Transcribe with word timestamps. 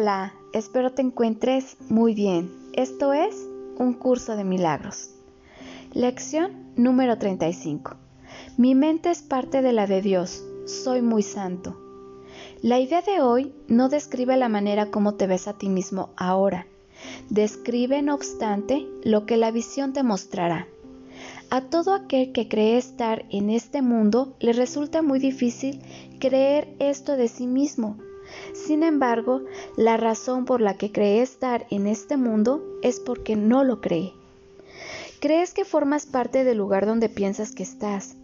Hola, 0.00 0.32
espero 0.52 0.92
te 0.92 1.02
encuentres 1.02 1.76
muy 1.88 2.14
bien. 2.14 2.52
Esto 2.72 3.12
es 3.12 3.34
un 3.78 3.94
curso 3.94 4.36
de 4.36 4.44
milagros. 4.44 5.10
Lección 5.92 6.52
número 6.76 7.18
35. 7.18 7.96
Mi 8.56 8.76
mente 8.76 9.10
es 9.10 9.22
parte 9.22 9.60
de 9.60 9.72
la 9.72 9.88
de 9.88 10.00
Dios. 10.00 10.44
Soy 10.66 11.02
muy 11.02 11.24
santo. 11.24 11.76
La 12.62 12.78
idea 12.78 13.02
de 13.02 13.20
hoy 13.20 13.52
no 13.66 13.88
describe 13.88 14.36
la 14.36 14.48
manera 14.48 14.92
como 14.92 15.14
te 15.14 15.26
ves 15.26 15.48
a 15.48 15.54
ti 15.54 15.68
mismo 15.68 16.10
ahora. 16.16 16.68
Describe, 17.28 18.00
no 18.00 18.14
obstante, 18.14 18.86
lo 19.02 19.26
que 19.26 19.36
la 19.36 19.50
visión 19.50 19.92
te 19.94 20.04
mostrará. 20.04 20.68
A 21.50 21.62
todo 21.62 21.92
aquel 21.92 22.30
que 22.30 22.46
cree 22.46 22.78
estar 22.78 23.24
en 23.30 23.50
este 23.50 23.82
mundo 23.82 24.36
le 24.38 24.52
resulta 24.52 25.02
muy 25.02 25.18
difícil 25.18 25.82
creer 26.20 26.68
esto 26.78 27.16
de 27.16 27.26
sí 27.26 27.48
mismo. 27.48 27.96
Sin 28.52 28.82
embargo, 28.82 29.42
la 29.76 29.96
razón 29.96 30.44
por 30.44 30.60
la 30.60 30.74
que 30.74 30.92
cree 30.92 31.22
estar 31.22 31.66
en 31.70 31.86
este 31.86 32.16
mundo 32.16 32.62
es 32.82 33.00
porque 33.00 33.36
no 33.36 33.64
lo 33.64 33.80
cree. 33.80 34.12
Crees 35.20 35.54
que 35.54 35.64
formas 35.64 36.06
parte 36.06 36.44
del 36.44 36.58
lugar 36.58 36.86
donde 36.86 37.08
piensas 37.08 37.52
que 37.52 37.62
estás. 37.62 38.16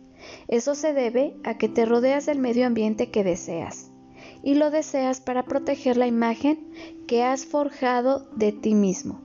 Eso 0.48 0.75
se 0.75 0.93
debe 0.93 1.35
a 1.45 1.59
que 1.59 1.69
te 1.69 1.85
rodeas 1.85 2.27
del 2.27 2.39
medio 2.39 2.67
ambiente 2.67 3.11
que 3.11 3.25
deseas 3.25 3.91
y 4.43 4.55
lo 4.55 4.71
deseas 4.71 5.21
para 5.21 5.45
proteger 5.45 5.97
la 5.97 6.07
imagen 6.07 6.71
que 7.07 7.23
has 7.23 7.47
forjado 7.47 8.29
de 8.37 8.53
ti 8.53 8.75
mismo. 8.75 9.21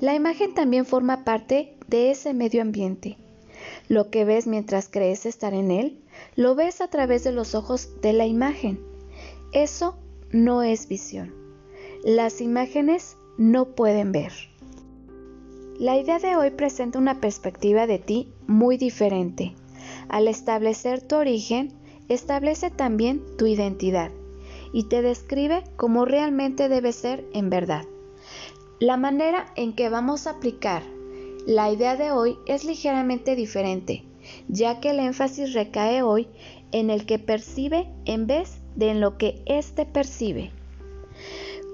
La 0.00 0.14
imagen 0.14 0.54
también 0.54 0.86
forma 0.86 1.24
parte 1.24 1.76
de 1.88 2.10
ese 2.10 2.34
medio 2.34 2.62
ambiente. 2.62 3.18
Lo 3.88 4.10
que 4.10 4.24
ves 4.24 4.46
mientras 4.46 4.88
crees 4.88 5.26
estar 5.26 5.54
en 5.54 5.70
él, 5.70 6.00
lo 6.36 6.54
ves 6.54 6.80
a 6.80 6.88
través 6.88 7.24
de 7.24 7.32
los 7.32 7.54
ojos 7.54 8.00
de 8.00 8.12
la 8.12 8.26
imagen. 8.26 8.80
Eso 9.52 9.98
no 10.34 10.64
es 10.64 10.88
visión. 10.88 11.32
Las 12.02 12.40
imágenes 12.40 13.16
no 13.38 13.76
pueden 13.76 14.10
ver. 14.10 14.32
La 15.78 15.96
idea 15.96 16.18
de 16.18 16.34
hoy 16.34 16.50
presenta 16.50 16.98
una 16.98 17.20
perspectiva 17.20 17.86
de 17.86 18.00
ti 18.00 18.32
muy 18.48 18.76
diferente. 18.76 19.54
Al 20.08 20.26
establecer 20.26 21.02
tu 21.02 21.14
origen, 21.14 21.72
establece 22.08 22.70
también 22.70 23.22
tu 23.38 23.46
identidad 23.46 24.10
y 24.72 24.88
te 24.88 25.02
describe 25.02 25.62
como 25.76 26.04
realmente 26.04 26.68
debe 26.68 26.90
ser 26.90 27.24
en 27.32 27.48
verdad. 27.48 27.84
La 28.80 28.96
manera 28.96 29.46
en 29.54 29.72
que 29.72 29.88
vamos 29.88 30.26
a 30.26 30.30
aplicar 30.30 30.82
la 31.46 31.70
idea 31.70 31.94
de 31.94 32.10
hoy 32.10 32.38
es 32.46 32.64
ligeramente 32.64 33.36
diferente, 33.36 34.02
ya 34.48 34.80
que 34.80 34.90
el 34.90 34.98
énfasis 34.98 35.52
recae 35.52 36.02
hoy 36.02 36.26
en 36.72 36.90
el 36.90 37.06
que 37.06 37.20
percibe 37.20 37.88
en 38.04 38.26
vez 38.26 38.63
de 38.76 38.94
lo 38.94 39.16
que 39.18 39.42
éste 39.46 39.86
percibe. 39.86 40.50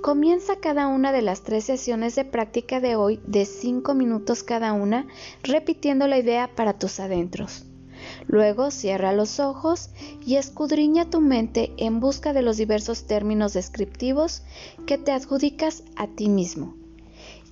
Comienza 0.03 0.57
cada 0.57 0.89
una 0.89 1.13
de 1.13 1.21
las 1.21 1.43
tres 1.43 1.65
sesiones 1.65 2.15
de 2.15 2.25
práctica 2.25 2.81
de 2.81 2.97
hoy 2.97 3.21
de 3.27 3.45
5 3.45 3.95
minutos 3.95 4.43
cada 4.43 4.73
una, 4.73 5.07
repitiendo 5.43 6.07
la 6.07 6.19
idea 6.19 6.49
para 6.57 6.79
tus 6.79 7.01
adentros. 7.01 7.67
Luego 8.27 8.71
cierra 8.71 9.13
los 9.13 9.41
ojos 9.41 9.91
y 10.25 10.37
escudriña 10.37 11.11
tu 11.11 11.21
mente 11.21 11.73
en 11.77 12.01
busca 12.01 12.33
de 12.33 12.41
los 12.41 12.57
diversos 12.57 13.07
términos 13.07 13.53
descriptivos 13.53 14.43
que 14.87 14.97
te 14.97 15.13
adjudicas 15.13 15.83
a 15.97 16.07
ti 16.07 16.31
mismo. 16.31 16.75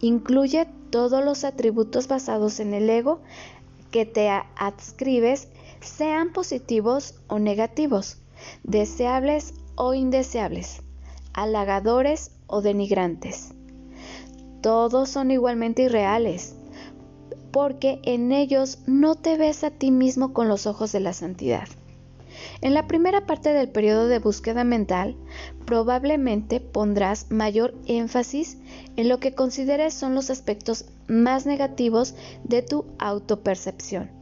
Incluye 0.01 0.67
todos 0.91 1.23
los 1.23 1.45
atributos 1.45 2.09
basados 2.09 2.61
en 2.61 2.73
el 2.73 2.89
ego 2.89 3.21
que 3.91 4.07
te 4.07 4.31
adscribes, 4.31 5.49
sean 5.81 6.33
positivos 6.33 7.15
o 7.27 7.39
negativos, 7.39 8.19
deseables 8.63 9.55
o 9.77 9.95
indeseables, 9.95 10.83
halagadores 11.33 12.33
o 12.47 12.63
denigrantes. 12.63 13.53
Todos 14.61 15.09
son 15.09 15.31
igualmente 15.31 15.83
irreales, 15.83 16.57
porque 17.53 18.01
en 18.05 18.33
ellos 18.33 18.79
no 18.87 19.15
te 19.15 19.37
ves 19.37 19.65
a 19.65 19.71
ti 19.71 19.91
mismo 19.91 20.33
con 20.33 20.49
los 20.49 20.67
ojos 20.67 20.93
de 20.93 21.01
la 21.01 21.13
santidad. 21.13 21.69
En 22.61 22.75
la 22.75 22.87
primera 22.87 23.27
parte 23.27 23.53
del 23.53 23.69
periodo 23.69 24.09
de 24.09 24.19
búsqueda 24.19 24.65
mental, 24.65 25.17
probablemente 25.65 26.61
pondrás 26.61 27.31
mayor 27.31 27.75
énfasis 27.87 28.59
en 28.97 29.09
lo 29.09 29.19
que 29.19 29.35
consideres 29.35 29.95
son 29.95 30.15
los 30.15 30.31
aspectos 30.31 30.87
más 31.09 31.47
negativos 31.47 32.15
de 32.45 32.63
tu 32.63 32.85
autopercepción. 32.99 34.18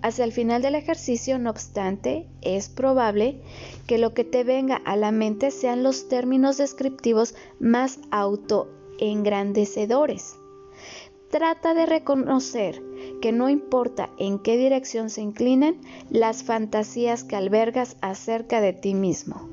Hacia 0.00 0.24
el 0.24 0.32
final 0.32 0.62
del 0.62 0.76
ejercicio, 0.76 1.38
no 1.38 1.50
obstante, 1.50 2.28
es 2.40 2.68
probable 2.68 3.42
que 3.86 3.98
lo 3.98 4.14
que 4.14 4.22
te 4.22 4.44
venga 4.44 4.76
a 4.76 4.94
la 4.96 5.10
mente 5.10 5.50
sean 5.50 5.82
los 5.82 6.08
términos 6.08 6.56
descriptivos 6.56 7.34
más 7.58 7.98
autoengrandecedores. 8.10 10.36
Trata 11.30 11.74
de 11.74 11.84
reconocer 11.84 12.80
que 13.20 13.32
no 13.32 13.50
importa 13.50 14.10
en 14.18 14.38
qué 14.38 14.56
dirección 14.56 15.10
se 15.10 15.20
inclinen 15.20 15.80
las 16.10 16.44
fantasías 16.44 17.24
que 17.24 17.36
albergas 17.36 17.96
acerca 18.00 18.60
de 18.60 18.72
ti 18.72 18.94
mismo. 18.94 19.48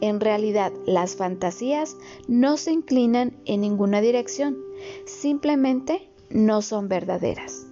En 0.00 0.20
realidad, 0.20 0.72
las 0.84 1.16
fantasías 1.16 1.96
no 2.28 2.56
se 2.56 2.72
inclinan 2.72 3.36
en 3.46 3.62
ninguna 3.62 4.00
dirección, 4.00 4.58
simplemente 5.06 6.10
no 6.28 6.60
son 6.60 6.88
verdaderas. 6.88 7.65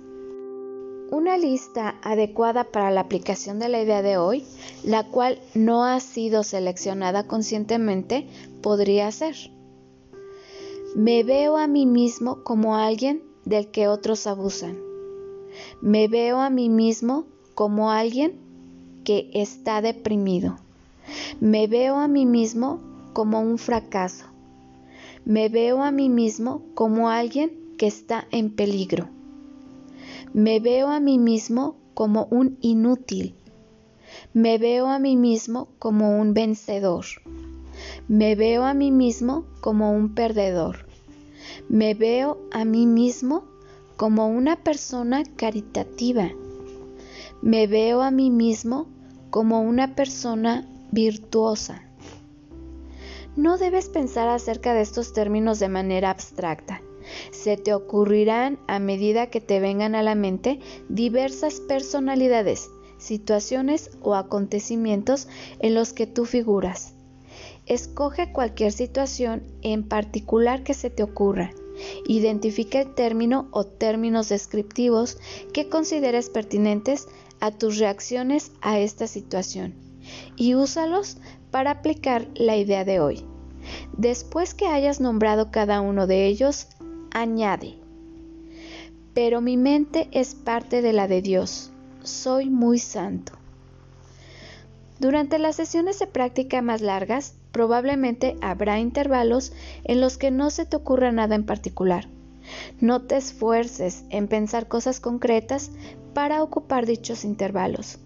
Una 1.14 1.38
lista 1.38 1.94
adecuada 2.02 2.64
para 2.64 2.90
la 2.90 3.02
aplicación 3.02 3.60
de 3.60 3.68
la 3.68 3.80
idea 3.80 4.02
de 4.02 4.16
hoy, 4.16 4.44
la 4.82 5.04
cual 5.04 5.38
no 5.54 5.84
ha 5.84 6.00
sido 6.00 6.42
seleccionada 6.42 7.28
conscientemente, 7.28 8.26
podría 8.62 9.12
ser. 9.12 9.36
Me 10.96 11.22
veo 11.22 11.56
a 11.56 11.68
mí 11.68 11.86
mismo 11.86 12.42
como 12.42 12.76
alguien 12.76 13.22
del 13.44 13.68
que 13.68 13.86
otros 13.86 14.26
abusan. 14.26 14.76
Me 15.80 16.08
veo 16.08 16.40
a 16.40 16.50
mí 16.50 16.68
mismo 16.68 17.26
como 17.54 17.92
alguien 17.92 18.34
que 19.04 19.30
está 19.34 19.82
deprimido. 19.82 20.56
Me 21.38 21.68
veo 21.68 21.94
a 21.94 22.08
mí 22.08 22.26
mismo 22.26 22.80
como 23.12 23.40
un 23.40 23.58
fracaso. 23.58 24.24
Me 25.24 25.48
veo 25.48 25.80
a 25.84 25.92
mí 25.92 26.08
mismo 26.08 26.62
como 26.74 27.08
alguien 27.08 27.52
que 27.78 27.86
está 27.86 28.26
en 28.32 28.50
peligro. 28.50 29.13
Me 30.34 30.58
veo 30.58 30.88
a 30.88 30.98
mí 30.98 31.16
mismo 31.16 31.76
como 31.94 32.26
un 32.28 32.58
inútil. 32.60 33.36
Me 34.32 34.58
veo 34.58 34.88
a 34.88 34.98
mí 34.98 35.16
mismo 35.16 35.68
como 35.78 36.20
un 36.20 36.34
vencedor. 36.34 37.04
Me 38.08 38.34
veo 38.34 38.64
a 38.64 38.74
mí 38.74 38.90
mismo 38.90 39.44
como 39.60 39.92
un 39.92 40.16
perdedor. 40.16 40.86
Me 41.68 41.94
veo 41.94 42.38
a 42.50 42.64
mí 42.64 42.84
mismo 42.84 43.44
como 43.96 44.26
una 44.26 44.56
persona 44.56 45.22
caritativa. 45.36 46.32
Me 47.40 47.68
veo 47.68 48.02
a 48.02 48.10
mí 48.10 48.28
mismo 48.30 48.88
como 49.30 49.62
una 49.62 49.94
persona 49.94 50.66
virtuosa. 50.90 51.84
No 53.36 53.56
debes 53.56 53.88
pensar 53.88 54.28
acerca 54.28 54.74
de 54.74 54.80
estos 54.80 55.12
términos 55.12 55.60
de 55.60 55.68
manera 55.68 56.10
abstracta. 56.10 56.82
Se 57.30 57.56
te 57.56 57.74
ocurrirán 57.74 58.58
a 58.66 58.78
medida 58.78 59.28
que 59.28 59.40
te 59.40 59.60
vengan 59.60 59.94
a 59.94 60.02
la 60.02 60.14
mente 60.14 60.60
diversas 60.88 61.60
personalidades, 61.60 62.70
situaciones 62.98 63.90
o 64.02 64.14
acontecimientos 64.14 65.28
en 65.58 65.74
los 65.74 65.92
que 65.92 66.06
tú 66.06 66.24
figuras. 66.24 66.94
Escoge 67.66 68.32
cualquier 68.32 68.72
situación 68.72 69.42
en 69.62 69.88
particular 69.88 70.62
que 70.62 70.74
se 70.74 70.90
te 70.90 71.02
ocurra. 71.02 71.52
Identifica 72.06 72.80
el 72.80 72.94
término 72.94 73.48
o 73.50 73.64
términos 73.64 74.28
descriptivos 74.28 75.18
que 75.52 75.68
consideres 75.68 76.30
pertinentes 76.30 77.08
a 77.40 77.50
tus 77.50 77.78
reacciones 77.78 78.52
a 78.60 78.78
esta 78.78 79.06
situación 79.06 79.74
y 80.36 80.54
úsalos 80.54 81.18
para 81.50 81.70
aplicar 81.70 82.28
la 82.34 82.56
idea 82.56 82.84
de 82.84 83.00
hoy. 83.00 83.24
Después 83.96 84.54
que 84.54 84.66
hayas 84.66 85.00
nombrado 85.00 85.50
cada 85.50 85.80
uno 85.80 86.06
de 86.06 86.26
ellos, 86.26 86.68
añade, 87.14 87.78
pero 89.14 89.40
mi 89.40 89.56
mente 89.56 90.08
es 90.12 90.34
parte 90.34 90.82
de 90.82 90.92
la 90.92 91.08
de 91.08 91.22
Dios, 91.22 91.70
soy 92.02 92.50
muy 92.50 92.78
santo. 92.78 93.32
Durante 94.98 95.38
las 95.38 95.56
sesiones 95.56 95.98
de 96.00 96.06
práctica 96.06 96.60
más 96.60 96.80
largas, 96.80 97.36
probablemente 97.52 98.36
habrá 98.40 98.80
intervalos 98.80 99.52
en 99.84 100.00
los 100.00 100.18
que 100.18 100.30
no 100.30 100.50
se 100.50 100.66
te 100.66 100.76
ocurra 100.76 101.12
nada 101.12 101.36
en 101.36 101.46
particular. 101.46 102.08
No 102.80 103.02
te 103.02 103.16
esfuerces 103.16 104.04
en 104.10 104.28
pensar 104.28 104.66
cosas 104.68 105.00
concretas 105.00 105.70
para 106.14 106.42
ocupar 106.42 106.84
dichos 106.84 107.24
intervalos, 107.24 107.98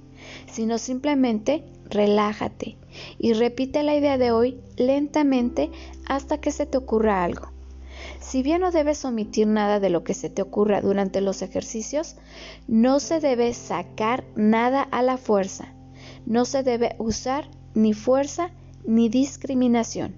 sino 0.50 0.78
simplemente 0.78 1.64
relájate 1.86 2.76
y 3.18 3.32
repite 3.32 3.82
la 3.82 3.96
idea 3.96 4.18
de 4.18 4.32
hoy 4.32 4.60
lentamente 4.76 5.70
hasta 6.06 6.40
que 6.40 6.52
se 6.52 6.66
te 6.66 6.76
ocurra 6.76 7.24
algo. 7.24 7.57
Si 8.20 8.42
bien 8.42 8.60
no 8.60 8.70
debes 8.70 9.04
omitir 9.04 9.46
nada 9.46 9.80
de 9.80 9.90
lo 9.90 10.04
que 10.04 10.14
se 10.14 10.30
te 10.30 10.42
ocurra 10.42 10.80
durante 10.80 11.20
los 11.20 11.42
ejercicios, 11.42 12.16
no 12.66 13.00
se 13.00 13.20
debe 13.20 13.54
sacar 13.54 14.24
nada 14.36 14.82
a 14.82 15.02
la 15.02 15.16
fuerza. 15.16 15.72
No 16.26 16.44
se 16.44 16.62
debe 16.62 16.94
usar 16.98 17.48
ni 17.74 17.94
fuerza 17.94 18.50
ni 18.84 19.08
discriminación. 19.08 20.14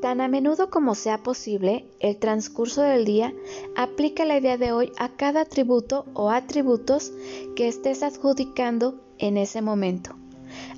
Tan 0.00 0.20
a 0.20 0.28
menudo 0.28 0.70
como 0.70 0.94
sea 0.94 1.24
posible, 1.24 1.84
el 1.98 2.18
transcurso 2.18 2.82
del 2.82 3.04
día 3.04 3.34
aplica 3.74 4.24
la 4.24 4.38
idea 4.38 4.56
de 4.56 4.70
hoy 4.70 4.92
a 4.96 5.08
cada 5.08 5.40
atributo 5.40 6.06
o 6.14 6.30
atributos 6.30 7.12
que 7.56 7.66
estés 7.66 8.04
adjudicando 8.04 9.00
en 9.18 9.36
ese 9.36 9.60
momento, 9.60 10.14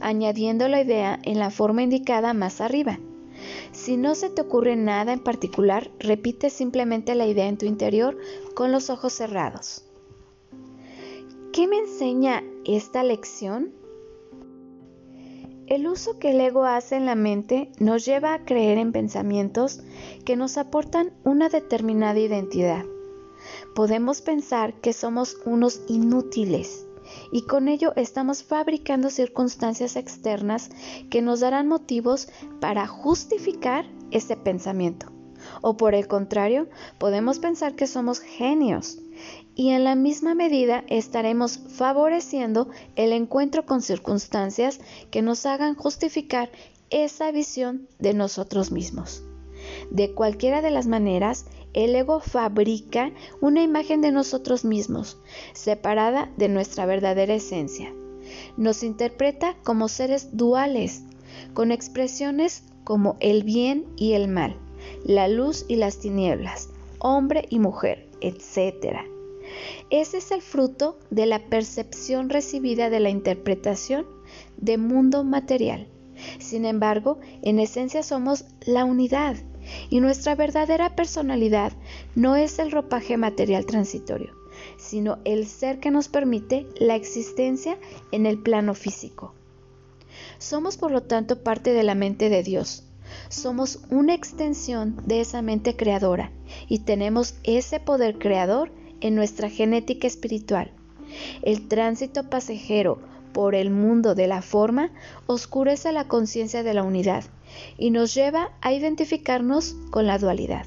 añadiendo 0.01 0.69
la 0.69 0.81
idea 0.81 1.19
en 1.23 1.39
la 1.39 1.51
forma 1.51 1.83
indicada 1.83 2.33
más 2.33 2.63
arriba. 2.63 2.99
Si 3.73 3.97
no 3.97 4.15
se 4.15 4.31
te 4.31 4.43
ocurre 4.43 4.77
nada 4.77 5.13
en 5.13 5.21
particular, 5.21 5.91
repite 5.99 6.51
simplemente 6.51 7.15
la 7.15 7.27
idea 7.27 7.47
en 7.47 7.59
tu 7.59 7.67
interior 7.67 8.19
con 8.55 8.73
los 8.73 8.91
ojos 8.91 9.13
cerrados. 9.13 9.85
¿Qué 11.53 11.67
me 11.67 11.79
enseña 11.79 12.45
esta 12.65 13.03
lección? 13.03 13.73
El 15.67 15.87
uso 15.87 16.19
que 16.19 16.31
el 16.31 16.41
ego 16.41 16.65
hace 16.65 16.97
en 16.97 17.07
la 17.07 17.15
mente 17.15 17.71
nos 17.79 18.05
lleva 18.05 18.35
a 18.35 18.45
creer 18.45 18.79
en 18.79 18.93
pensamientos 18.93 19.81
que 20.25 20.37
nos 20.37 20.59
aportan 20.59 21.13
una 21.25 21.49
determinada 21.49 22.19
identidad. 22.19 22.85
Podemos 23.75 24.21
pensar 24.21 24.75
que 24.81 24.93
somos 24.93 25.39
unos 25.45 25.83
inútiles 25.89 26.87
y 27.33 27.43
con 27.43 27.69
ello 27.69 27.93
estamos 27.97 28.43
fabricando 28.43 29.11
circunstancias 29.11 29.97
externas 29.97 30.71
que 31.11 31.23
nos 31.23 31.41
darán 31.41 31.69
motivos 31.69 32.29
para 32.61 32.87
justificar 32.87 33.87
ese 34.11 34.37
pensamiento. 34.37 35.13
O 35.63 35.77
por 35.77 35.95
el 35.95 36.07
contrario, 36.07 36.69
podemos 36.99 37.39
pensar 37.39 37.75
que 37.75 37.87
somos 37.87 38.21
genios 38.21 38.99
y 39.55 39.71
en 39.71 39.85
la 39.85 39.95
misma 39.95 40.35
medida 40.35 40.85
estaremos 40.89 41.59
favoreciendo 41.59 42.69
el 42.97 43.13
encuentro 43.13 43.67
con 43.67 43.83
circunstancias 43.83 44.81
que 45.11 45.23
nos 45.23 45.47
hagan 45.47 45.75
justificar 45.75 46.51
esa 46.91 47.31
visión 47.31 47.89
de 47.99 48.15
nosotros 48.15 48.73
mismos. 48.73 49.23
De 49.91 50.15
cualquiera 50.15 50.63
de 50.63 50.71
las 50.71 50.87
maneras, 50.87 51.47
el 51.75 51.95
ego 51.95 52.21
fabrica 52.21 53.13
una 53.41 53.63
imagen 53.63 54.01
de 54.01 54.13
nosotros 54.13 54.65
mismos, 54.65 55.19
separada 55.53 56.31
de 56.37 56.49
nuestra 56.49 56.87
verdadera 56.87 57.35
esencia. 57.35 57.93
Nos 58.57 58.83
interpreta 58.83 59.57
como 59.65 59.89
seres 59.89 60.37
duales, 60.37 61.03
con 61.55 61.73
expresiones 61.73 62.65
como 62.85 63.17
el 63.21 63.45
bien 63.45 63.87
y 63.97 64.13
el 64.13 64.29
mal, 64.29 64.57
la 65.05 65.29
luz 65.29 65.65
y 65.69 65.77
las 65.77 65.99
tinieblas, 65.99 66.69
hombre 66.99 67.47
y 67.51 67.59
mujer, 67.59 68.09
etc. 68.21 68.99
Ese 69.91 70.19
es 70.19 70.31
el 70.31 70.43
fruto 70.43 70.99
de 71.11 71.27
la 71.27 71.39
percepción 71.47 72.31
recibida 72.31 72.91
de 72.91 73.01
la 73.01 73.11
interpretación 73.11 74.07
de 74.57 74.79
mundo 74.79 75.25
material. 75.25 75.89
Sin 76.39 76.65
embargo, 76.65 77.19
en 77.43 77.59
esencia 77.59 78.03
somos 78.03 78.45
la 78.67 78.85
unidad 78.85 79.37
y 79.89 80.01
nuestra 80.01 80.35
verdadera 80.35 80.95
personalidad 80.97 81.73
no 82.15 82.37
es 82.37 82.59
el 82.59 82.71
ropaje 82.71 83.17
material 83.17 83.67
transitorio, 83.67 84.35
sino 84.77 85.19
el 85.25 85.47
ser 85.47 85.81
que 85.81 85.91
nos 85.91 86.09
permite 86.09 86.67
la 86.79 86.97
existencia 86.97 87.79
en 88.13 88.27
el 88.27 88.39
plano 88.39 88.75
físico. 88.75 89.35
Somos 90.39 90.77
por 90.77 90.91
lo 90.91 91.03
tanto 91.03 91.43
parte 91.43 91.73
de 91.73 91.83
la 91.83 91.95
mente 91.95 92.29
de 92.29 92.43
Dios. 92.43 92.85
Somos 93.29 93.81
una 93.91 94.15
extensión 94.15 94.97
de 95.05 95.21
esa 95.21 95.43
mente 95.43 95.77
creadora 95.77 96.31
y 96.69 96.81
tenemos 96.81 97.35
ese 97.43 97.81
poder 97.81 98.19
creador 98.19 98.71
en 99.01 99.15
nuestra 99.15 99.49
genética 99.51 100.07
espiritual. 100.07 100.73
El 101.43 101.67
tránsito 101.69 102.29
pasajero 102.29 102.99
por 103.33 103.55
el 103.55 103.71
mundo 103.71 104.15
de 104.15 104.27
la 104.27 104.43
forma 104.43 104.91
oscurece 105.27 105.93
la 105.93 106.09
conciencia 106.09 106.63
de 106.63 106.75
la 106.75 106.83
unidad 106.83 107.25
y 107.79 107.91
nos 107.91 108.15
lleva 108.15 108.53
a 108.61 108.73
identificarnos 108.73 109.75
con 109.91 110.07
la 110.07 110.19
dualidad. 110.19 110.67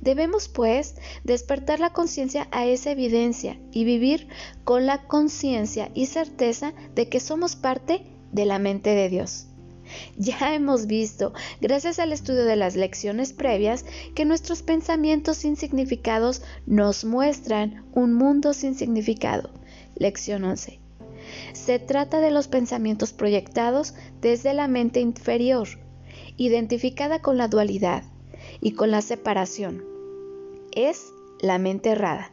Debemos, 0.00 0.48
pues, 0.48 0.96
despertar 1.24 1.80
la 1.80 1.92
conciencia 1.92 2.48
a 2.50 2.66
esa 2.66 2.90
evidencia 2.90 3.58
y 3.72 3.84
vivir 3.84 4.28
con 4.64 4.86
la 4.86 5.06
conciencia 5.06 5.90
y 5.94 6.06
certeza 6.06 6.72
de 6.94 7.08
que 7.08 7.20
somos 7.20 7.56
parte 7.56 8.06
de 8.32 8.44
la 8.44 8.58
mente 8.58 8.90
de 8.90 9.08
Dios. 9.08 9.46
Ya 10.16 10.54
hemos 10.54 10.86
visto, 10.86 11.32
gracias 11.60 11.98
al 11.98 12.12
estudio 12.12 12.44
de 12.44 12.56
las 12.56 12.76
lecciones 12.76 13.32
previas, 13.32 13.84
que 14.14 14.24
nuestros 14.24 14.62
pensamientos 14.62 15.38
sin 15.38 15.56
significados 15.56 16.42
nos 16.66 17.04
muestran 17.04 17.84
un 17.92 18.12
mundo 18.12 18.52
sin 18.52 18.74
significado. 18.74 19.50
Lección 19.96 20.44
11. 20.44 20.78
Se 21.52 21.78
trata 21.78 22.20
de 22.20 22.30
los 22.30 22.48
pensamientos 22.48 23.12
proyectados 23.12 23.94
desde 24.20 24.54
la 24.54 24.68
mente 24.68 25.00
inferior, 25.00 25.68
identificada 26.38 27.20
con 27.20 27.36
la 27.36 27.48
dualidad 27.48 28.04
y 28.62 28.72
con 28.72 28.90
la 28.90 29.02
separación. 29.02 29.84
Es 30.72 31.12
la 31.40 31.58
mente 31.58 31.90
errada. 31.90 32.32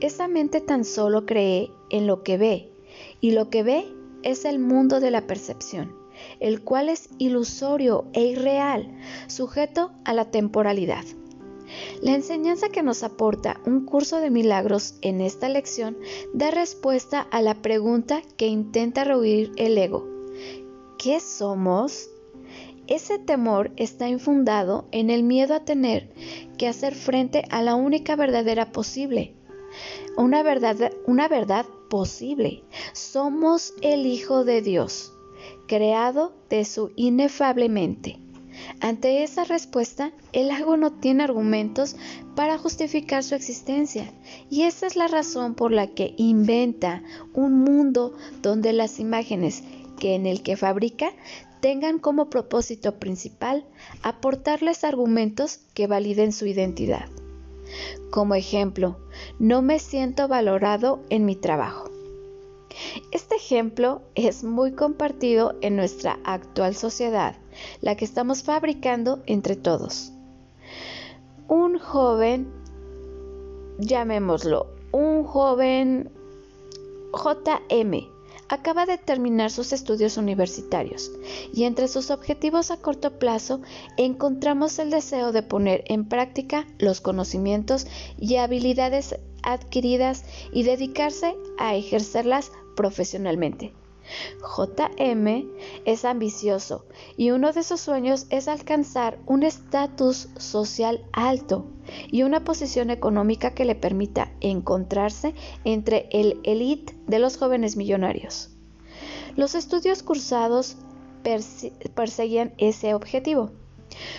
Esa 0.00 0.26
mente 0.26 0.60
tan 0.60 0.84
solo 0.84 1.26
cree 1.26 1.70
en 1.90 2.08
lo 2.08 2.24
que 2.24 2.36
ve, 2.36 2.72
y 3.20 3.30
lo 3.30 3.50
que 3.50 3.62
ve 3.62 3.86
es 4.24 4.44
el 4.44 4.58
mundo 4.58 4.98
de 4.98 5.12
la 5.12 5.26
percepción 5.28 6.04
el 6.40 6.62
cual 6.62 6.88
es 6.88 7.08
ilusorio 7.18 8.04
e 8.12 8.24
irreal, 8.24 8.88
sujeto 9.26 9.90
a 10.04 10.12
la 10.12 10.30
temporalidad. 10.30 11.04
La 12.02 12.14
enseñanza 12.14 12.68
que 12.68 12.82
nos 12.82 13.02
aporta 13.02 13.60
un 13.66 13.84
curso 13.84 14.20
de 14.20 14.30
milagros 14.30 14.94
en 15.00 15.20
esta 15.20 15.48
lección 15.48 15.96
da 16.32 16.50
respuesta 16.50 17.20
a 17.20 17.42
la 17.42 17.62
pregunta 17.62 18.22
que 18.36 18.46
intenta 18.46 19.04
rehuir 19.04 19.50
el 19.56 19.76
ego. 19.78 20.06
¿Qué 20.98 21.20
somos? 21.20 22.10
Ese 22.86 23.18
temor 23.18 23.72
está 23.76 24.08
infundado 24.08 24.86
en 24.92 25.08
el 25.08 25.22
miedo 25.22 25.54
a 25.54 25.64
tener 25.64 26.10
que 26.58 26.68
hacer 26.68 26.94
frente 26.94 27.44
a 27.50 27.62
la 27.62 27.74
única 27.74 28.14
verdadera 28.14 28.72
posible. 28.72 29.34
Una 30.16 30.42
verdad, 30.42 31.66
posible. 31.88 32.62
Somos 32.92 33.72
el 33.82 34.06
Hijo 34.06 34.44
de 34.44 34.62
Dios 34.62 35.12
creado 35.66 36.34
de 36.50 36.64
su 36.64 36.92
inefable 36.96 37.68
mente. 37.68 38.18
Ante 38.80 39.24
esa 39.24 39.44
respuesta, 39.44 40.12
el 40.32 40.48
lago 40.48 40.76
no 40.76 40.92
tiene 40.92 41.24
argumentos 41.24 41.96
para 42.36 42.58
justificar 42.58 43.22
su 43.24 43.34
existencia, 43.34 44.12
y 44.50 44.62
esa 44.62 44.86
es 44.86 44.96
la 44.96 45.08
razón 45.08 45.54
por 45.54 45.72
la 45.72 45.88
que 45.88 46.14
inventa 46.16 47.02
un 47.32 47.60
mundo 47.60 48.14
donde 48.42 48.72
las 48.72 49.00
imágenes 49.00 49.64
que 49.98 50.14
en 50.14 50.26
el 50.26 50.42
que 50.42 50.56
fabrica 50.56 51.12
tengan 51.64 51.98
como 51.98 52.28
propósito 52.28 52.96
principal 52.98 53.64
aportarles 54.02 54.84
argumentos 54.84 55.60
que 55.72 55.86
validen 55.86 56.30
su 56.30 56.44
identidad. 56.44 57.08
Como 58.10 58.34
ejemplo, 58.34 58.98
no 59.38 59.62
me 59.62 59.78
siento 59.78 60.28
valorado 60.28 61.00
en 61.08 61.24
mi 61.24 61.36
trabajo. 61.36 61.88
Este 63.12 63.36
ejemplo 63.36 64.02
es 64.14 64.44
muy 64.44 64.72
compartido 64.72 65.54
en 65.62 65.76
nuestra 65.76 66.18
actual 66.24 66.74
sociedad, 66.74 67.34
la 67.80 67.96
que 67.96 68.04
estamos 68.04 68.42
fabricando 68.42 69.22
entre 69.24 69.56
todos. 69.56 70.12
Un 71.48 71.78
joven, 71.78 72.46
llamémoslo, 73.78 74.66
un 74.92 75.24
joven 75.24 76.10
JM, 77.14 78.13
acaba 78.48 78.86
de 78.86 78.98
terminar 78.98 79.50
sus 79.50 79.72
estudios 79.72 80.16
universitarios 80.16 81.10
y 81.52 81.64
entre 81.64 81.88
sus 81.88 82.10
objetivos 82.10 82.70
a 82.70 82.76
corto 82.76 83.18
plazo 83.18 83.60
encontramos 83.96 84.78
el 84.78 84.90
deseo 84.90 85.32
de 85.32 85.42
poner 85.42 85.84
en 85.86 86.08
práctica 86.08 86.66
los 86.78 87.00
conocimientos 87.00 87.86
y 88.18 88.36
habilidades 88.36 89.16
adquiridas 89.42 90.24
y 90.52 90.62
dedicarse 90.62 91.36
a 91.58 91.74
ejercerlas 91.74 92.52
profesionalmente. 92.76 93.74
JM 94.40 95.48
es 95.86 96.04
ambicioso 96.04 96.84
y 97.16 97.30
uno 97.30 97.52
de 97.52 97.62
sus 97.62 97.80
sueños 97.80 98.26
es 98.30 98.48
alcanzar 98.48 99.18
un 99.26 99.42
estatus 99.42 100.28
social 100.36 101.06
alto 101.12 101.66
y 102.10 102.22
una 102.22 102.44
posición 102.44 102.90
económica 102.90 103.54
que 103.54 103.64
le 103.64 103.74
permita 103.74 104.32
encontrarse 104.40 105.34
entre 105.64 106.08
el 106.12 106.40
elite 106.44 106.96
de 107.06 107.18
los 107.18 107.36
jóvenes 107.36 107.76
millonarios. 107.76 108.50
Los 109.36 109.54
estudios 109.54 110.02
cursados 110.02 110.76
perseguían 111.94 112.52
ese 112.58 112.94
objetivo. 112.94 113.50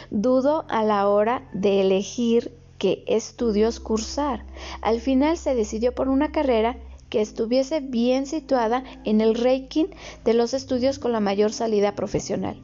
Dudo 0.09 0.65
a 0.69 0.83
la 0.83 1.07
hora 1.07 1.47
de 1.53 1.81
elegir 1.81 2.57
qué 2.77 3.03
estudios 3.07 3.79
cursar. 3.79 4.45
Al 4.81 4.99
final 4.99 5.37
se 5.37 5.55
decidió 5.55 5.93
por 5.93 6.09
una 6.09 6.31
carrera 6.31 6.77
que 7.09 7.21
estuviese 7.21 7.79
bien 7.79 8.25
situada 8.25 8.83
en 9.05 9.21
el 9.21 9.35
ranking 9.35 9.85
de 10.23 10.33
los 10.33 10.53
estudios 10.53 10.99
con 10.99 11.11
la 11.11 11.19
mayor 11.19 11.53
salida 11.53 11.95
profesional. 11.95 12.61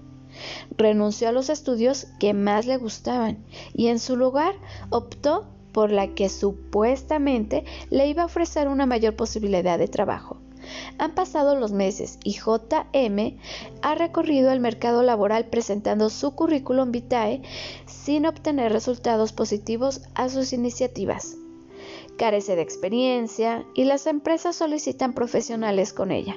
Renunció 0.78 1.30
a 1.30 1.32
los 1.32 1.50
estudios 1.50 2.08
que 2.20 2.34
más 2.34 2.66
le 2.66 2.78
gustaban 2.78 3.44
y 3.74 3.88
en 3.88 4.00
su 4.00 4.16
lugar 4.16 4.56
optó 4.90 5.48
por 5.72 5.92
la 5.92 6.14
que 6.14 6.30
supuestamente 6.30 7.64
le 7.90 8.08
iba 8.08 8.24
a 8.24 8.26
ofrecer 8.26 8.68
una 8.68 8.86
mayor 8.86 9.16
posibilidad 9.16 9.80
de 9.80 9.88
trabajo. 9.88 10.38
Han 10.98 11.16
pasado 11.16 11.56
los 11.56 11.72
meses 11.72 12.20
y 12.24 12.34
JM 12.34 13.38
ha 13.82 13.96
recorrido 13.96 14.52
el 14.52 14.60
mercado 14.60 15.04
laboral 15.04 15.46
presentando 15.48 16.10
su 16.10 16.36
currículum 16.36 16.92
vitae 16.92 17.42
sin 17.88 18.26
obtener 18.26 18.72
resultados 18.72 19.34
positivos 19.34 20.02
a 20.14 20.30
sus 20.30 20.54
iniciativas. 20.54 21.36
Carece 22.18 22.56
de 22.56 22.62
experiencia 22.62 23.66
y 23.74 23.86
las 23.86 24.06
empresas 24.06 24.56
solicitan 24.56 25.14
profesionales 25.14 25.94
con 25.94 26.12
ella. 26.12 26.36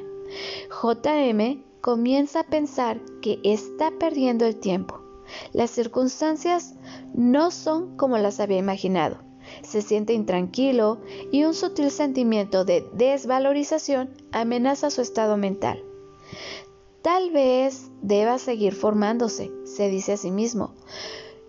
JM 0.71 1.63
comienza 1.85 2.41
a 2.41 2.47
pensar 2.47 2.99
que 3.21 3.39
está 3.45 3.91
perdiendo 3.99 4.47
el 4.47 4.57
tiempo. 4.57 5.03
Las 5.53 5.71
circunstancias 5.71 6.77
no 7.13 7.51
son 7.51 7.99
como 7.99 8.17
las 8.17 8.41
había 8.41 8.57
imaginado 8.57 9.19
se 9.63 9.83
siente 9.83 10.15
intranquilo 10.15 10.99
y 11.31 11.45
un 11.45 11.53
sutil 11.53 11.91
sentimiento 11.91 12.65
de 12.65 12.89
desvalorización 12.95 14.11
amenaza 14.33 14.89
su 14.89 15.03
estado 15.03 15.37
mental. 15.37 15.85
Tal 17.03 17.31
vez 17.31 17.91
deba 18.01 18.39
seguir 18.39 18.75
formándose, 18.75 19.51
se 19.65 19.91
dice 19.91 20.13
a 20.13 20.17
sí 20.17 20.31
mismo, 20.31 20.73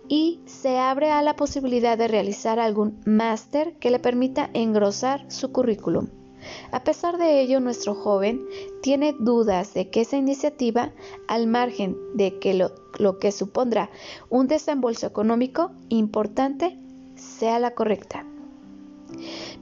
y 0.08 0.40
se 0.44 0.76
abre 0.78 1.10
a 1.10 1.22
la 1.22 1.36
posibilidad 1.36 1.96
de 1.96 2.08
realizar 2.08 2.60
algún 2.60 3.00
máster 3.06 3.78
que 3.78 3.90
le 3.90 3.98
permita 3.98 4.50
engrosar 4.52 5.24
su 5.32 5.52
currículum. 5.52 6.08
A 6.70 6.84
pesar 6.84 7.18
de 7.18 7.40
ello, 7.40 7.60
nuestro 7.60 7.94
joven 7.94 8.46
tiene 8.82 9.14
dudas 9.18 9.74
de 9.74 9.90
que 9.90 10.02
esa 10.02 10.16
iniciativa, 10.16 10.92
al 11.28 11.46
margen 11.46 11.96
de 12.14 12.38
que 12.38 12.54
lo, 12.54 13.18
que 13.18 13.32
supondrá 13.32 13.90
un 14.28 14.46
desembolso 14.46 15.06
económico 15.06 15.72
importante, 15.88 16.78
sea 17.14 17.58
la 17.58 17.72
correcta. 17.72 18.26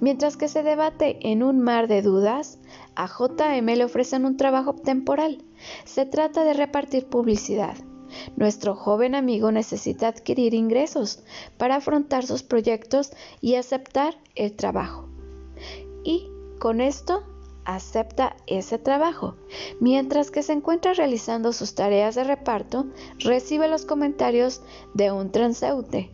Mientras 0.00 0.36
que 0.36 0.48
se 0.48 0.62
debate 0.62 1.18
en 1.30 1.42
un 1.42 1.60
mar 1.60 1.86
de 1.86 2.02
dudas, 2.02 2.58
a 2.96 3.06
JM 3.06 3.66
le 3.66 3.84
ofrecen 3.84 4.24
un 4.24 4.36
trabajo 4.36 4.74
temporal. 4.74 5.42
Se 5.84 6.06
trata 6.06 6.44
de 6.44 6.54
repartir 6.54 7.06
publicidad. 7.06 7.76
Nuestro 8.36 8.74
joven 8.74 9.14
amigo 9.14 9.50
necesita 9.52 10.08
adquirir 10.08 10.54
ingresos 10.54 11.20
para 11.58 11.76
afrontar 11.76 12.26
sus 12.26 12.42
proyectos 12.42 13.12
y 13.40 13.56
aceptar 13.56 14.16
el 14.34 14.54
trabajo. 14.54 15.13
Con 16.64 16.80
esto 16.80 17.22
acepta 17.66 18.36
ese 18.46 18.78
trabajo. 18.78 19.36
Mientras 19.80 20.30
que 20.30 20.42
se 20.42 20.54
encuentra 20.54 20.94
realizando 20.94 21.52
sus 21.52 21.74
tareas 21.74 22.14
de 22.14 22.24
reparto, 22.24 22.86
recibe 23.18 23.68
los 23.68 23.84
comentarios 23.84 24.62
de 24.94 25.12
un 25.12 25.30
transeúnte 25.30 26.10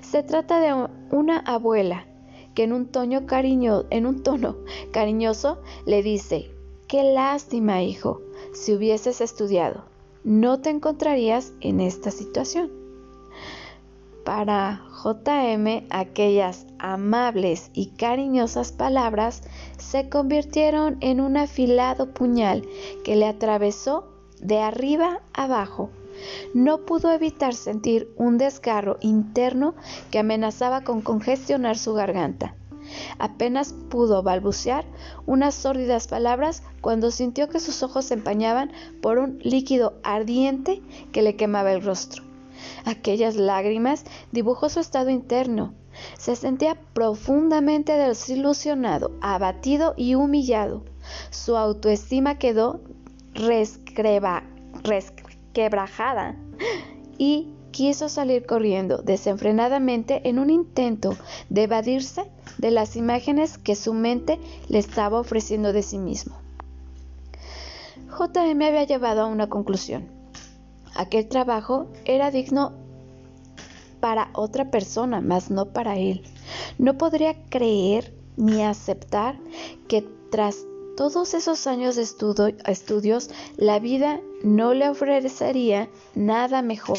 se 0.00 0.22
trata 0.22 0.60
de 0.60 0.88
una 1.10 1.38
abuela 1.40 2.06
que 2.54 2.64
en 2.64 2.72
un, 2.72 2.90
en 2.92 4.06
un 4.06 4.22
tono 4.22 4.56
cariñoso 4.90 5.58
le 5.86 6.02
dice, 6.02 6.50
qué 6.88 7.02
lástima 7.02 7.82
hijo, 7.82 8.20
si 8.52 8.74
hubieses 8.74 9.20
estudiado, 9.20 9.84
no 10.24 10.60
te 10.60 10.70
encontrarías 10.70 11.52
en 11.60 11.80
esta 11.80 12.10
situación. 12.10 12.77
Para 14.28 14.82
JM 15.02 15.86
aquellas 15.88 16.66
amables 16.78 17.70
y 17.72 17.92
cariñosas 17.96 18.72
palabras 18.72 19.42
se 19.78 20.10
convirtieron 20.10 20.98
en 21.00 21.22
un 21.22 21.38
afilado 21.38 22.12
puñal 22.12 22.62
que 23.04 23.16
le 23.16 23.26
atravesó 23.26 24.06
de 24.42 24.60
arriba 24.60 25.22
abajo 25.32 25.88
no 26.52 26.84
pudo 26.84 27.10
evitar 27.10 27.54
sentir 27.54 28.12
un 28.18 28.36
desgarro 28.36 28.98
interno 29.00 29.74
que 30.10 30.18
amenazaba 30.18 30.84
con 30.84 31.00
congestionar 31.00 31.78
su 31.78 31.94
garganta. 31.94 32.54
Apenas 33.18 33.72
pudo 33.88 34.22
balbucear 34.22 34.84
unas 35.24 35.54
sórdidas 35.54 36.06
palabras 36.06 36.62
cuando 36.82 37.12
sintió 37.12 37.48
que 37.48 37.60
sus 37.60 37.82
ojos 37.82 38.04
se 38.04 38.14
empañaban 38.14 38.72
por 39.00 39.16
un 39.16 39.38
líquido 39.42 39.94
ardiente 40.02 40.82
que 41.12 41.22
le 41.22 41.34
quemaba 41.34 41.72
el 41.72 41.82
rostro. 41.82 42.27
Aquellas 42.84 43.36
lágrimas 43.36 44.04
dibujó 44.32 44.68
su 44.68 44.80
estado 44.80 45.10
interno. 45.10 45.74
Se 46.18 46.36
sentía 46.36 46.76
profundamente 46.92 47.92
desilusionado, 47.92 49.12
abatido 49.20 49.94
y 49.96 50.14
humillado. 50.14 50.84
Su 51.30 51.56
autoestima 51.56 52.38
quedó 52.38 52.80
rescreba, 53.34 54.44
quebrajada 55.52 56.36
y 57.18 57.48
quiso 57.70 58.08
salir 58.08 58.46
corriendo 58.46 58.98
desenfrenadamente 58.98 60.28
en 60.28 60.38
un 60.38 60.50
intento 60.50 61.16
de 61.48 61.64
evadirse 61.64 62.24
de 62.58 62.70
las 62.70 62.96
imágenes 62.96 63.58
que 63.58 63.76
su 63.76 63.94
mente 63.94 64.38
le 64.68 64.78
estaba 64.78 65.20
ofreciendo 65.20 65.72
de 65.72 65.82
sí 65.82 65.98
mismo. 65.98 66.36
JM 68.08 68.62
había 68.62 68.84
llevado 68.84 69.22
a 69.22 69.26
una 69.26 69.48
conclusión. 69.48 70.17
Aquel 70.94 71.28
trabajo 71.28 71.86
era 72.04 72.30
digno 72.30 72.72
para 74.00 74.30
otra 74.34 74.70
persona, 74.70 75.20
mas 75.20 75.50
no 75.50 75.66
para 75.72 75.96
él. 75.96 76.22
No 76.78 76.98
podría 76.98 77.34
creer 77.48 78.14
ni 78.36 78.62
aceptar 78.62 79.38
que 79.88 80.02
tras 80.30 80.64
todos 80.96 81.34
esos 81.34 81.66
años 81.68 81.94
de 81.94 82.02
estudios, 82.02 83.30
la 83.56 83.78
vida 83.78 84.20
no 84.42 84.74
le 84.74 84.88
ofrecería 84.88 85.88
nada 86.16 86.60
mejor. 86.60 86.98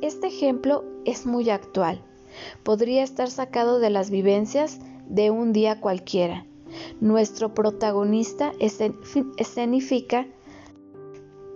Este 0.00 0.28
ejemplo 0.28 0.84
es 1.04 1.26
muy 1.26 1.50
actual. 1.50 2.00
Podría 2.62 3.02
estar 3.02 3.28
sacado 3.28 3.80
de 3.80 3.90
las 3.90 4.10
vivencias 4.10 4.78
de 5.08 5.30
un 5.30 5.52
día 5.52 5.80
cualquiera. 5.80 6.46
Nuestro 7.00 7.54
protagonista 7.54 8.52
escenifica 8.60 10.26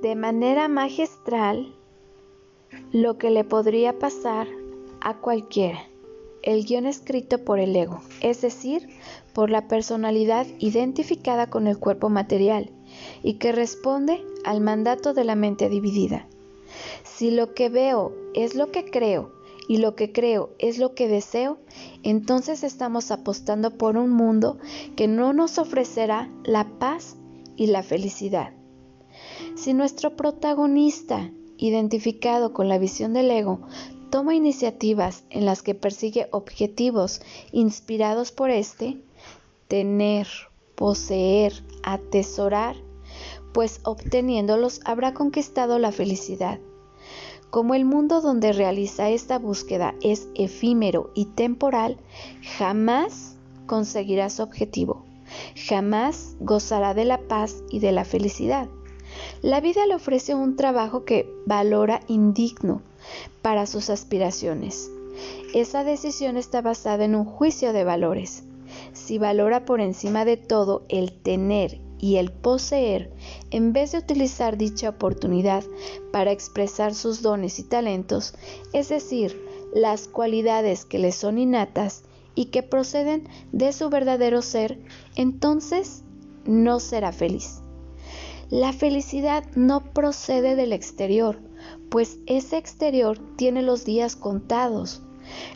de 0.02 0.14
manera 0.14 0.68
magistral 0.68 1.74
lo 2.92 3.16
que 3.18 3.30
le 3.30 3.44
podría 3.44 3.98
pasar 3.98 4.46
a 5.00 5.18
cualquiera. 5.18 5.80
El 6.42 6.64
guion 6.64 6.86
escrito 6.86 7.44
por 7.44 7.58
el 7.58 7.74
ego, 7.74 8.02
es 8.20 8.40
decir, 8.40 8.88
por 9.32 9.50
la 9.50 9.68
personalidad 9.68 10.46
identificada 10.58 11.48
con 11.48 11.66
el 11.66 11.78
cuerpo 11.78 12.08
material 12.08 12.70
y 13.22 13.34
que 13.34 13.52
responde 13.52 14.22
al 14.44 14.60
mandato 14.60 15.12
de 15.12 15.24
la 15.24 15.34
mente 15.34 15.68
dividida. 15.68 16.28
Si 17.02 17.30
lo 17.30 17.54
que 17.54 17.68
veo 17.68 18.12
es 18.34 18.54
lo 18.54 18.70
que 18.70 18.84
creo 18.84 19.32
y 19.68 19.78
lo 19.78 19.96
que 19.96 20.12
creo 20.12 20.50
es 20.58 20.78
lo 20.78 20.94
que 20.94 21.08
deseo, 21.08 21.58
entonces 22.02 22.62
estamos 22.62 23.10
apostando 23.10 23.76
por 23.76 23.96
un 23.96 24.10
mundo 24.10 24.58
que 24.94 25.08
no 25.08 25.32
nos 25.32 25.58
ofrecerá 25.58 26.30
la 26.44 26.68
paz 26.78 27.16
y 27.56 27.66
la 27.68 27.82
felicidad. 27.82 28.52
Si 29.54 29.74
nuestro 29.74 30.16
protagonista, 30.16 31.30
identificado 31.58 32.52
con 32.52 32.68
la 32.68 32.78
visión 32.78 33.12
del 33.12 33.30
ego, 33.30 33.60
toma 34.10 34.34
iniciativas 34.34 35.24
en 35.30 35.44
las 35.44 35.62
que 35.62 35.74
persigue 35.74 36.28
objetivos 36.30 37.20
inspirados 37.52 38.32
por 38.32 38.50
éste, 38.50 38.98
tener, 39.68 40.26
poseer, 40.74 41.52
atesorar, 41.82 42.76
pues 43.52 43.80
obteniéndolos 43.84 44.80
habrá 44.84 45.14
conquistado 45.14 45.78
la 45.78 45.92
felicidad. 45.92 46.60
Como 47.50 47.74
el 47.74 47.84
mundo 47.84 48.20
donde 48.20 48.52
realiza 48.52 49.08
esta 49.08 49.38
búsqueda 49.38 49.94
es 50.02 50.28
efímero 50.34 51.10
y 51.14 51.26
temporal, 51.26 51.96
jamás 52.58 53.36
conseguirá 53.66 54.30
su 54.30 54.42
objetivo, 54.42 55.04
jamás 55.68 56.36
gozará 56.40 56.92
de 56.92 57.04
la 57.04 57.18
paz 57.18 57.62
y 57.70 57.78
de 57.78 57.92
la 57.92 58.04
felicidad. 58.04 58.68
La 59.42 59.60
vida 59.60 59.86
le 59.86 59.94
ofrece 59.94 60.34
un 60.34 60.56
trabajo 60.56 61.04
que 61.04 61.28
valora 61.46 62.00
indigno 62.08 62.82
para 63.42 63.66
sus 63.66 63.90
aspiraciones. 63.90 64.90
Esa 65.54 65.84
decisión 65.84 66.36
está 66.36 66.60
basada 66.60 67.04
en 67.04 67.14
un 67.14 67.24
juicio 67.24 67.72
de 67.72 67.84
valores 67.84 68.44
si 68.92 69.18
valora 69.18 69.64
por 69.64 69.80
encima 69.80 70.24
de 70.24 70.36
todo 70.36 70.84
el 70.88 71.12
tener 71.12 71.80
y 71.98 72.16
el 72.16 72.30
poseer, 72.30 73.10
en 73.50 73.72
vez 73.72 73.92
de 73.92 73.98
utilizar 73.98 74.58
dicha 74.58 74.90
oportunidad 74.90 75.64
para 76.12 76.32
expresar 76.32 76.94
sus 76.94 77.22
dones 77.22 77.58
y 77.58 77.62
talentos, 77.62 78.34
es 78.72 78.88
decir, 78.88 79.42
las 79.74 80.08
cualidades 80.08 80.84
que 80.84 80.98
le 80.98 81.12
son 81.12 81.38
innatas 81.38 82.04
y 82.34 82.46
que 82.46 82.62
proceden 82.62 83.28
de 83.52 83.72
su 83.72 83.88
verdadero 83.88 84.42
ser, 84.42 84.78
entonces 85.14 86.02
no 86.44 86.80
será 86.80 87.12
feliz. 87.12 87.62
La 88.50 88.72
felicidad 88.72 89.44
no 89.56 89.92
procede 89.92 90.54
del 90.54 90.72
exterior, 90.72 91.40
pues 91.90 92.18
ese 92.26 92.56
exterior 92.58 93.18
tiene 93.36 93.60
los 93.60 93.84
días 93.84 94.14
contados. 94.14 95.02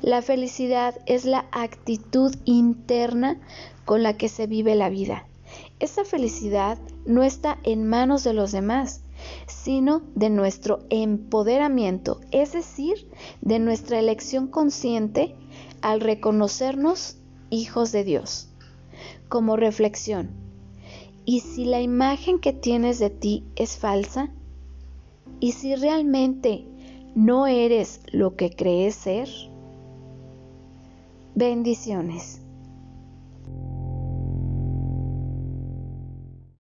La 0.02 0.22
felicidad 0.22 0.96
es 1.06 1.24
la 1.24 1.46
actitud 1.52 2.34
interna 2.46 3.40
con 3.84 4.02
la 4.02 4.16
que 4.16 4.28
se 4.28 4.48
vive 4.48 4.74
la 4.74 4.88
vida. 4.88 5.28
Esa 5.78 6.04
felicidad 6.04 6.78
no 7.06 7.22
está 7.22 7.58
en 7.62 7.88
manos 7.88 8.24
de 8.24 8.32
los 8.32 8.50
demás, 8.50 9.02
sino 9.46 10.02
de 10.16 10.30
nuestro 10.30 10.80
empoderamiento, 10.90 12.20
es 12.32 12.52
decir, 12.52 13.08
de 13.40 13.60
nuestra 13.60 14.00
elección 14.00 14.48
consciente 14.48 15.36
al 15.80 16.00
reconocernos 16.00 17.18
hijos 17.50 17.92
de 17.92 18.02
Dios. 18.02 18.48
Como 19.28 19.56
reflexión, 19.56 20.39
¿Y 21.32 21.38
si 21.38 21.64
la 21.64 21.80
imagen 21.80 22.40
que 22.40 22.52
tienes 22.52 22.98
de 22.98 23.08
ti 23.08 23.44
es 23.54 23.78
falsa? 23.78 24.32
¿Y 25.38 25.52
si 25.52 25.76
realmente 25.76 26.66
no 27.14 27.46
eres 27.46 28.00
lo 28.10 28.34
que 28.34 28.50
crees 28.50 28.96
ser? 28.96 29.28
Bendiciones. 31.36 32.39